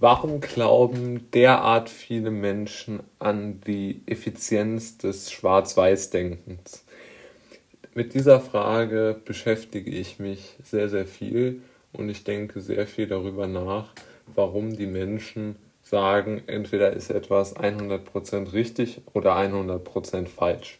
Warum 0.00 0.40
glauben 0.40 1.28
derart 1.32 1.90
viele 1.90 2.30
Menschen 2.30 3.00
an 3.18 3.60
die 3.62 4.02
Effizienz 4.06 4.96
des 4.96 5.32
Schwarz-Weiß-Denkens? 5.32 6.84
Mit 7.94 8.14
dieser 8.14 8.40
Frage 8.40 9.20
beschäftige 9.24 9.90
ich 9.90 10.20
mich 10.20 10.54
sehr, 10.62 10.88
sehr 10.88 11.04
viel 11.04 11.62
und 11.92 12.08
ich 12.10 12.22
denke 12.22 12.60
sehr 12.60 12.86
viel 12.86 13.08
darüber 13.08 13.48
nach, 13.48 13.92
warum 14.36 14.76
die 14.76 14.86
Menschen 14.86 15.56
sagen, 15.82 16.42
entweder 16.46 16.92
ist 16.92 17.10
etwas 17.10 17.56
100% 17.56 18.52
richtig 18.52 19.00
oder 19.14 19.36
100% 19.36 20.28
falsch. 20.28 20.78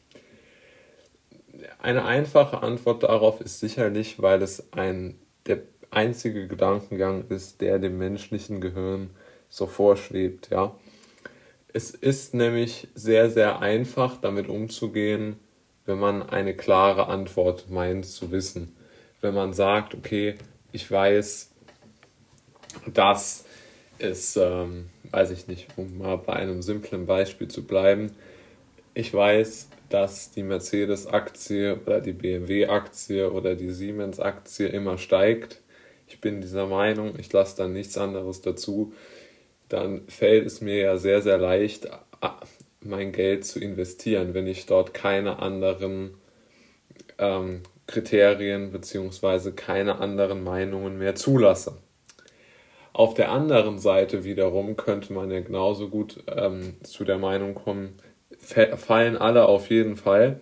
Eine 1.81 2.05
einfache 2.05 2.63
Antwort 2.63 3.03
darauf 3.03 3.41
ist 3.41 3.59
sicherlich, 3.59 4.23
weil 4.23 4.43
es 4.43 4.73
ein 4.73 5.19
der 5.47 5.63
einzige 5.91 6.47
Gedankengang 6.47 7.25
ist, 7.29 7.61
der 7.61 7.79
dem 7.79 7.99
menschlichen 7.99 8.61
Gehirn 8.61 9.11
so 9.49 9.67
vorschwebt, 9.67 10.51
ja. 10.51 10.75
Es 11.73 11.91
ist 11.91 12.35
nämlich 12.35 12.89
sehr, 12.95 13.31
sehr 13.31 13.61
einfach, 13.61 14.21
damit 14.21 14.49
umzugehen, 14.49 15.39
wenn 15.85 15.99
man 15.99 16.23
eine 16.23 16.55
klare 16.55 17.09
Antwort 17.09 17.71
meint 17.71 18.07
zu 18.07 18.31
wissen. 18.31 18.75
Wenn 19.21 19.35
man 19.35 19.53
sagt, 19.53 19.95
okay, 19.95 20.35
ich 20.73 20.91
weiß, 20.91 21.51
dass 22.93 23.45
es, 23.99 24.37
ähm, 24.37 24.87
weiß 25.11 25.31
ich 25.31 25.47
nicht, 25.47 25.69
um 25.77 25.99
mal 25.99 26.17
bei 26.17 26.35
einem 26.35 26.63
simplen 26.63 27.07
Beispiel 27.07 27.49
zu 27.49 27.65
bleiben, 27.67 28.13
ich 28.95 29.13
weiß, 29.13 29.69
dass 29.89 30.31
die 30.31 30.43
Mercedes-Aktie 30.43 31.81
oder 31.81 32.01
die 32.01 32.13
BMW-Aktie 32.13 33.31
oder 33.31 33.55
die 33.55 33.71
Siemens-Aktie 33.71 34.69
immer 34.69 34.99
steigt 34.99 35.61
ich 36.09 36.21
bin 36.21 36.41
dieser 36.41 36.67
Meinung, 36.67 37.19
ich 37.19 37.33
lasse 37.33 37.57
dann 37.57 37.73
nichts 37.73 37.97
anderes 37.99 38.41
dazu, 38.41 38.93
dann 39.69 40.07
fällt 40.09 40.47
es 40.47 40.61
mir 40.61 40.77
ja 40.77 40.97
sehr, 40.97 41.23
sehr 41.23 41.39
leicht, 41.39 41.89
mein 42.81 43.13
Geld 43.13 43.45
zu 43.45 43.61
investieren, 43.61 44.35
wenn 44.35 44.47
ich 44.47 44.67
dort 44.67 44.95
keine 44.95 45.41
anderen 45.41 46.15
ähm, 47.19 47.63
Kriterien 47.87 48.73
bzw. 48.73 49.53
keine 49.53 49.99
anderen 49.99 50.43
Meinungen 50.43 50.99
mehr 50.99 51.15
zulasse. 51.15 51.79
Auf 52.93 53.15
der 53.15 53.31
anderen 53.31 53.79
Seite 53.79 54.25
wiederum 54.25 54.77
könnte 54.77 55.13
man 55.13 55.31
ja 55.31 55.41
genauso 55.41 55.89
gut 55.89 56.23
ähm, 56.27 56.77
zu 56.83 57.05
der 57.05 57.19
Meinung 57.19 57.55
kommen, 57.55 57.97
fallen 58.77 59.17
alle 59.17 59.47
auf 59.47 59.71
jeden 59.71 59.97
Fall. 59.97 60.41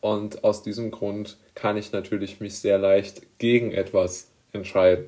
Und 0.00 0.42
aus 0.42 0.62
diesem 0.62 0.90
Grund 0.90 1.38
kann 1.54 1.76
ich 1.76 1.92
natürlich 1.92 2.40
mich 2.40 2.58
sehr 2.58 2.78
leicht 2.78 3.38
gegen 3.38 3.72
etwas 3.72 4.31
entscheiden. 4.52 5.06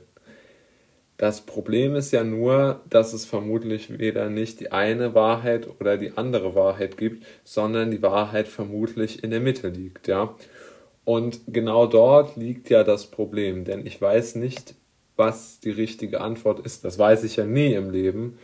Das 1.17 1.43
Problem 1.43 1.95
ist 1.95 2.11
ja 2.13 2.25
nur, 2.25 2.81
dass 2.91 3.13
es 3.13 3.25
vermutlich 3.25 3.99
weder 3.99 4.31
nicht 4.31 4.59
die 4.59 4.73
eine 4.73 5.15
Wahrheit 5.15 5.69
oder 5.81 5.97
die 5.97 6.17
andere 6.17 6.57
Wahrheit 6.57 6.97
gibt, 6.97 7.25
sondern 7.45 7.93
die 7.93 8.03
Wahrheit 8.03 8.49
vermutlich 8.49 9.23
in 9.23 9.31
der 9.31 9.41
Mitte 9.41 9.69
liegt, 9.69 10.09
ja. 10.09 10.35
Und 11.05 11.43
genau 11.47 11.87
dort 11.87 12.37
liegt 12.37 12.71
ja 12.71 12.83
das 12.83 13.11
Problem, 13.11 13.65
denn 13.65 13.87
ich 13.87 14.01
weiß 14.01 14.37
nicht, 14.37 14.75
was 15.17 15.61
die 15.61 15.71
richtige 15.71 16.21
Antwort 16.21 16.65
ist. 16.67 16.85
Das 16.85 16.99
weiß 16.99 17.25
ich 17.25 17.37
ja 17.37 17.45
nie 17.45 17.75
im 17.75 17.91
Leben, 17.91 18.39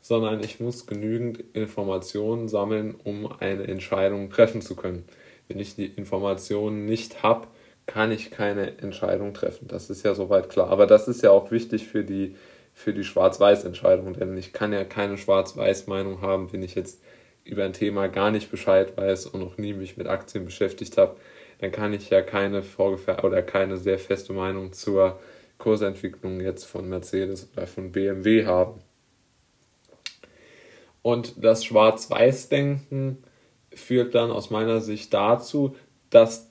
sondern 0.00 0.40
ich 0.42 0.60
muss 0.60 0.86
genügend 0.86 1.42
Informationen 1.52 2.48
sammeln, 2.48 2.94
um 3.04 3.26
eine 3.40 3.66
Entscheidung 3.66 4.30
treffen 4.30 4.62
zu 4.62 4.76
können. 4.76 5.04
Wenn 5.48 5.58
ich 5.58 5.74
die 5.74 5.86
Informationen 5.86 6.86
nicht 6.86 7.22
habe, 7.22 7.48
kann 7.86 8.10
ich 8.10 8.30
keine 8.30 8.78
Entscheidung 8.78 9.32
treffen. 9.32 9.68
Das 9.68 9.90
ist 9.90 10.04
ja 10.04 10.14
soweit 10.14 10.50
klar. 10.50 10.68
Aber 10.68 10.86
das 10.86 11.08
ist 11.08 11.22
ja 11.22 11.30
auch 11.30 11.50
wichtig 11.50 11.86
für 11.86 12.04
die, 12.04 12.36
für 12.74 12.92
die 12.92 13.04
Schwarz-Weiß-Entscheidung, 13.04 14.12
denn 14.12 14.36
ich 14.36 14.52
kann 14.52 14.72
ja 14.72 14.84
keine 14.84 15.16
Schwarz-Weiß-Meinung 15.16 16.20
haben, 16.20 16.52
wenn 16.52 16.62
ich 16.62 16.74
jetzt 16.74 17.00
über 17.44 17.64
ein 17.64 17.72
Thema 17.72 18.08
gar 18.08 18.30
nicht 18.30 18.50
Bescheid 18.50 18.96
weiß 18.96 19.26
und 19.26 19.40
noch 19.40 19.56
nie 19.56 19.72
mich 19.72 19.96
mit 19.96 20.08
Aktien 20.08 20.44
beschäftigt 20.44 20.98
habe, 20.98 21.16
dann 21.60 21.70
kann 21.70 21.92
ich 21.92 22.10
ja 22.10 22.20
keine 22.20 22.62
vorgefer 22.62 23.24
oder 23.24 23.40
keine 23.42 23.76
sehr 23.76 23.98
feste 23.98 24.32
Meinung 24.32 24.72
zur 24.72 25.18
Kursentwicklung 25.58 26.40
jetzt 26.40 26.64
von 26.64 26.88
Mercedes 26.88 27.48
oder 27.56 27.66
von 27.66 27.92
BMW 27.92 28.44
haben. 28.44 28.80
Und 31.02 31.42
das 31.42 31.64
Schwarz-Weiß-Denken 31.64 33.22
führt 33.72 34.14
dann 34.14 34.32
aus 34.32 34.50
meiner 34.50 34.80
Sicht 34.80 35.14
dazu, 35.14 35.76
dass 36.10 36.50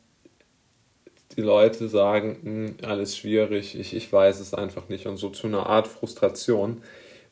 die 1.35 1.41
Leute 1.41 1.87
sagen, 1.89 2.37
hm, 2.43 2.75
alles 2.87 3.17
schwierig, 3.17 3.77
ich, 3.77 3.95
ich 3.95 4.11
weiß 4.11 4.39
es 4.39 4.53
einfach 4.53 4.89
nicht 4.89 5.05
und 5.05 5.17
so 5.17 5.29
zu 5.29 5.47
einer 5.47 5.67
Art 5.67 5.87
Frustration, 5.87 6.81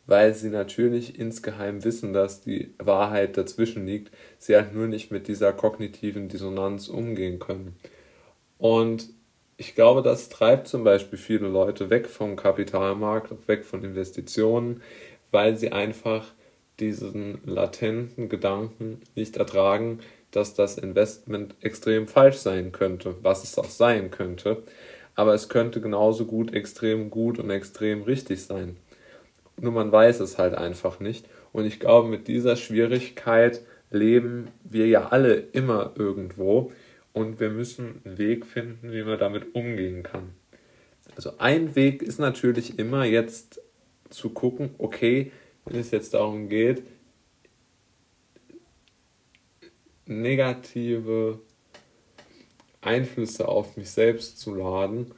weil 0.06 0.34
sie 0.34 0.50
natürlich 0.50 1.18
insgeheim 1.18 1.84
wissen, 1.84 2.14
dass 2.14 2.42
die 2.42 2.74
Wahrheit 2.78 3.38
dazwischen 3.38 3.86
liegt, 3.86 4.12
sie 4.38 4.56
halt 4.56 4.74
nur 4.74 4.88
nicht 4.88 5.12
mit 5.12 5.28
dieser 5.28 5.54
kognitiven 5.54 6.28
Dissonanz 6.28 6.90
umgehen 6.90 7.40
können. 7.40 7.78
Und 8.58 9.10
ich 9.58 9.76
glaube, 9.76 10.02
das 10.02 10.30
treibt 10.30 10.68
zum 10.68 10.84
Beispiel 10.84 11.18
viele 11.18 11.48
Leute 11.48 11.90
weg 11.90 12.08
vom 12.08 12.36
Kapitalmarkt, 12.36 13.48
weg 13.48 13.64
von 13.64 13.84
Investitionen, 13.84 14.82
weil 15.32 15.56
sie 15.58 15.72
einfach 15.72 16.26
diesen 16.80 17.40
latenten 17.46 18.30
Gedanken 18.30 19.02
nicht 19.16 19.38
ertragen, 19.38 20.00
dass 20.36 20.54
das 20.54 20.78
Investment 20.78 21.56
extrem 21.62 22.08
falsch 22.08 22.38
sein 22.38 22.72
könnte, 22.72 23.16
was 23.22 23.44
es 23.44 23.58
auch 23.58 23.70
sein 23.70 24.12
könnte. 24.12 24.64
Aber 25.16 25.34
es 25.34 25.48
könnte 25.48 25.80
genauso 25.80 26.26
gut 26.26 26.54
extrem 26.54 27.10
gut 27.10 27.40
und 27.40 27.50
extrem 27.50 28.04
richtig 28.04 28.44
sein. 28.44 28.78
Nur 29.60 29.72
man 29.72 29.92
weiß 29.92 30.20
es 30.20 30.38
halt 30.38 30.56
einfach 30.56 31.00
nicht. 31.00 31.28
Und 31.52 31.66
ich 31.66 31.80
glaube, 31.80 32.10
mit 32.10 32.28
dieser 32.28 32.56
Schwierigkeit 32.56 33.62
leben 33.92 34.48
wir 34.64 34.88
ja 34.88 35.10
alle 35.10 35.36
immer 35.36 35.94
irgendwo. 35.96 36.72
Und 37.14 37.40
wir 37.40 37.50
müssen 37.50 38.02
einen 38.04 38.18
Weg 38.18 38.48
finden, 38.48 38.92
wie 38.92 39.04
man 39.04 39.20
damit 39.20 39.54
umgehen 39.54 40.02
kann. 40.02 40.32
Also 41.16 41.38
ein 41.38 41.76
Weg 41.76 42.02
ist 42.02 42.20
natürlich 42.20 42.80
immer 42.80 43.06
jetzt 43.06 43.62
zu 44.10 44.30
gucken, 44.30 44.72
okay, 44.80 45.32
wenn 45.66 45.80
es 45.80 45.92
jetzt 45.92 46.16
darum 46.16 46.50
geht, 46.50 46.82
negative 50.06 51.40
Einflüsse 52.82 53.48
auf 53.48 53.78
mich 53.78 53.90
selbst 53.90 54.40
zu 54.40 54.54
laden, 54.56 55.12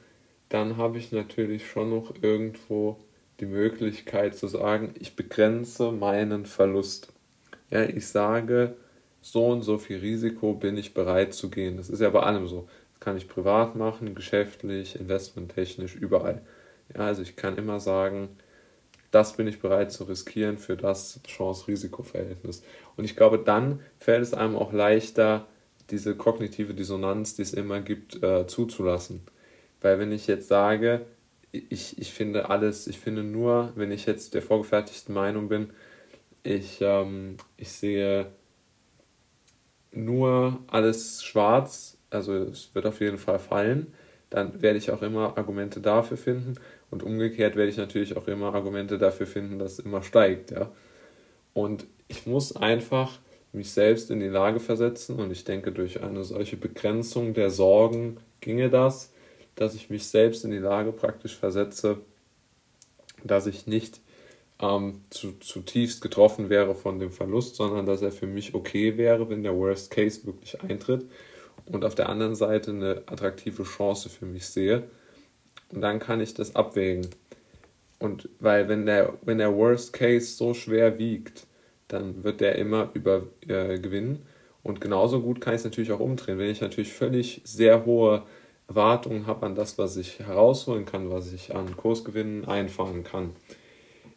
dann 0.48 0.76
habe 0.76 0.98
ich 0.98 1.12
natürlich 1.12 1.68
schon 1.68 1.90
noch 1.90 2.14
irgendwo 2.22 2.98
die 3.40 3.46
Möglichkeit 3.46 4.36
zu 4.36 4.46
sagen, 4.46 4.94
ich 4.98 5.16
begrenze 5.16 5.92
meinen 5.92 6.46
Verlust. 6.46 7.12
Ja, 7.70 7.82
ich 7.82 8.06
sage, 8.06 8.76
so 9.20 9.46
und 9.46 9.62
so 9.62 9.78
viel 9.78 9.98
Risiko 9.98 10.54
bin 10.54 10.76
ich 10.76 10.94
bereit 10.94 11.34
zu 11.34 11.50
gehen. 11.50 11.76
Das 11.76 11.90
ist 11.90 12.00
ja 12.00 12.10
bei 12.10 12.20
allem 12.20 12.46
so. 12.46 12.68
Das 12.92 13.00
kann 13.00 13.16
ich 13.16 13.28
privat 13.28 13.74
machen, 13.74 14.14
geschäftlich, 14.14 14.98
investmenttechnisch, 14.98 15.96
überall. 15.96 16.42
Ja, 16.94 17.00
also 17.00 17.22
ich 17.22 17.34
kann 17.34 17.58
immer 17.58 17.80
sagen, 17.80 18.28
das 19.16 19.32
bin 19.32 19.46
ich 19.46 19.60
bereit 19.60 19.90
zu 19.90 20.04
riskieren 20.04 20.58
für 20.58 20.76
das 20.76 21.20
Chance-Risiko-Verhältnis. 21.26 22.62
Und 22.98 23.04
ich 23.04 23.16
glaube, 23.16 23.38
dann 23.38 23.80
fällt 23.98 24.22
es 24.22 24.34
einem 24.34 24.56
auch 24.56 24.74
leichter, 24.74 25.46
diese 25.88 26.14
kognitive 26.14 26.74
Dissonanz, 26.74 27.34
die 27.34 27.40
es 27.40 27.54
immer 27.54 27.80
gibt, 27.80 28.22
äh, 28.22 28.46
zuzulassen. 28.46 29.22
Weil 29.80 29.98
wenn 29.98 30.12
ich 30.12 30.26
jetzt 30.26 30.48
sage, 30.48 31.06
ich, 31.50 31.98
ich 31.98 32.12
finde 32.12 32.50
alles, 32.50 32.88
ich 32.88 32.98
finde 32.98 33.22
nur, 33.22 33.72
wenn 33.74 33.90
ich 33.90 34.04
jetzt 34.04 34.34
der 34.34 34.42
vorgefertigten 34.42 35.14
Meinung 35.14 35.48
bin, 35.48 35.70
ich, 36.42 36.80
ähm, 36.82 37.38
ich 37.56 37.72
sehe 37.72 38.26
nur 39.92 40.58
alles 40.66 41.24
schwarz, 41.24 41.96
also 42.10 42.34
es 42.34 42.74
wird 42.74 42.84
auf 42.84 43.00
jeden 43.00 43.16
Fall 43.16 43.38
fallen, 43.38 43.94
dann 44.36 44.60
werde 44.60 44.78
ich 44.78 44.90
auch 44.90 45.00
immer 45.00 45.38
Argumente 45.38 45.80
dafür 45.80 46.18
finden. 46.18 46.56
Und 46.90 47.02
umgekehrt 47.02 47.56
werde 47.56 47.70
ich 47.70 47.78
natürlich 47.78 48.18
auch 48.18 48.28
immer 48.28 48.54
Argumente 48.54 48.98
dafür 48.98 49.26
finden, 49.26 49.58
dass 49.58 49.72
es 49.72 49.78
immer 49.78 50.02
steigt. 50.02 50.50
Ja? 50.50 50.70
Und 51.54 51.86
ich 52.06 52.26
muss 52.26 52.54
einfach 52.54 53.18
mich 53.52 53.70
selbst 53.70 54.10
in 54.10 54.20
die 54.20 54.28
Lage 54.28 54.60
versetzen 54.60 55.18
und 55.18 55.30
ich 55.30 55.44
denke, 55.44 55.72
durch 55.72 56.02
eine 56.02 56.22
solche 56.22 56.58
Begrenzung 56.58 57.32
der 57.32 57.48
Sorgen 57.48 58.18
ginge 58.42 58.68
das, 58.68 59.10
dass 59.54 59.74
ich 59.74 59.88
mich 59.88 60.06
selbst 60.06 60.44
in 60.44 60.50
die 60.50 60.58
Lage 60.58 60.92
praktisch 60.92 61.34
versetze, 61.34 61.96
dass 63.24 63.46
ich 63.46 63.66
nicht 63.66 64.02
ähm, 64.60 65.00
zu, 65.08 65.32
zutiefst 65.38 66.02
getroffen 66.02 66.50
wäre 66.50 66.74
von 66.74 66.98
dem 66.98 67.10
Verlust, 67.10 67.56
sondern 67.56 67.86
dass 67.86 68.02
er 68.02 68.12
für 68.12 68.26
mich 68.26 68.52
okay 68.52 68.98
wäre, 68.98 69.30
wenn 69.30 69.42
der 69.42 69.56
Worst 69.56 69.90
Case 69.90 70.26
wirklich 70.26 70.60
eintritt 70.60 71.06
und 71.70 71.84
auf 71.84 71.94
der 71.94 72.08
anderen 72.08 72.34
Seite 72.34 72.70
eine 72.70 73.02
attraktive 73.06 73.64
Chance 73.64 74.08
für 74.08 74.26
mich 74.26 74.46
sehe. 74.46 74.84
Und 75.72 75.80
dann 75.80 75.98
kann 75.98 76.20
ich 76.20 76.34
das 76.34 76.54
abwägen. 76.54 77.08
Und 77.98 78.28
weil 78.40 78.68
wenn 78.68 78.86
der, 78.86 79.14
wenn 79.22 79.38
der 79.38 79.54
Worst 79.54 79.92
Case 79.92 80.36
so 80.36 80.54
schwer 80.54 80.98
wiegt, 80.98 81.46
dann 81.88 82.24
wird 82.24 82.40
der 82.40 82.56
immer 82.56 82.90
über 82.94 83.22
äh, 83.46 83.78
gewinnen. 83.78 84.26
Und 84.62 84.80
genauso 84.80 85.22
gut 85.22 85.40
kann 85.40 85.54
ich 85.54 85.60
es 85.60 85.64
natürlich 85.64 85.92
auch 85.92 86.00
umdrehen. 86.00 86.38
Wenn 86.38 86.50
ich 86.50 86.60
natürlich 86.60 86.92
völlig 86.92 87.40
sehr 87.44 87.84
hohe 87.84 88.24
Erwartungen 88.68 89.26
habe 89.26 89.46
an 89.46 89.54
das, 89.54 89.78
was 89.78 89.96
ich 89.96 90.18
herausholen 90.18 90.84
kann, 90.84 91.10
was 91.10 91.32
ich 91.32 91.54
an 91.54 91.76
Kursgewinnen 91.76 92.46
einfahren 92.46 93.04
kann, 93.04 93.30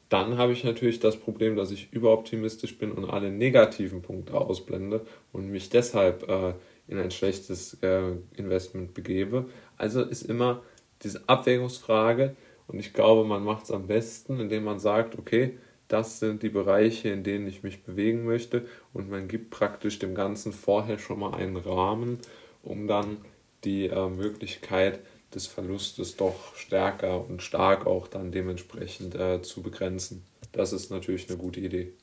Dann 0.09 0.38
habe 0.38 0.53
ich 0.53 0.63
natürlich 0.63 1.00
das 1.00 1.17
Problem, 1.17 1.56
dass 1.56 1.69
ich 1.69 1.94
überoptimistisch 1.94 2.77
bin 2.77 2.91
und 2.91 3.06
alle 3.06 3.29
negativen 3.29 4.01
Punkte 4.01 4.33
ausblende 4.33 5.06
und 5.31 5.50
mich 5.50 5.69
deshalb 5.69 6.27
äh, 6.27 6.53
in 6.88 6.97
ein 6.97 7.11
schlechtes 7.11 7.75
äh, 7.81 8.13
Investment 8.35 8.95
begebe. 8.95 9.45
Also 9.77 10.01
ist 10.01 10.23
immer 10.23 10.63
diese 11.03 11.21
Abwägungsfrage 11.29 12.35
und 12.67 12.79
ich 12.79 12.94
glaube, 12.94 13.27
man 13.27 13.44
macht 13.44 13.65
es 13.65 13.71
am 13.71 13.85
besten, 13.85 14.39
indem 14.39 14.63
man 14.63 14.79
sagt, 14.79 15.17
okay, 15.17 15.57
das 15.88 16.19
sind 16.19 16.44
die 16.44 16.50
Bereiche, 16.50 17.09
in 17.09 17.23
denen 17.23 17.47
ich 17.47 17.63
mich 17.63 17.83
bewegen 17.83 18.25
möchte 18.25 18.65
und 18.94 19.09
man 19.09 19.27
gibt 19.27 19.51
praktisch 19.51 20.00
dem 20.00 20.15
Ganzen 20.15 20.53
vorher 20.53 20.97
schon 20.97 21.19
mal 21.19 21.35
einen 21.35 21.57
Rahmen, 21.57 22.19
um 22.63 22.88
dann 22.88 23.17
die 23.63 23.88
äh, 23.88 24.09
Möglichkeit 24.09 25.00
des 25.33 25.47
Verlustes 25.47 26.15
doch 26.15 26.55
stärker 26.55 27.25
und 27.25 27.41
stark 27.41 27.85
auch 27.85 28.07
dann 28.07 28.31
dementsprechend 28.31 29.15
äh, 29.15 29.41
zu 29.41 29.61
begrenzen. 29.61 30.23
Das 30.51 30.73
ist 30.73 30.89
natürlich 30.89 31.29
eine 31.29 31.37
gute 31.37 31.59
Idee. 31.59 31.93